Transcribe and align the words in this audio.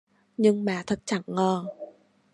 Nhưng 0.37 0.65
mà 0.65 0.83
thật 0.87 0.99
chẳng 1.05 1.21
ngờ 1.27 1.65